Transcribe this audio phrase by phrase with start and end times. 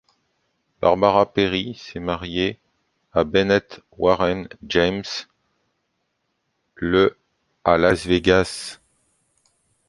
[0.81, 2.57] Barbara Perry s'est mariée
[3.13, 5.03] à Bennett Warren James
[6.75, 7.15] le
[7.63, 8.79] à Las Vegas.